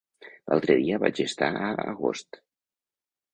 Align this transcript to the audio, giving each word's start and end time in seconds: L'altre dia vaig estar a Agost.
L'altre 0.51 0.77
dia 0.79 0.99
vaig 1.03 1.21
estar 1.25 1.51
a 1.67 1.69
Agost. 1.93 2.41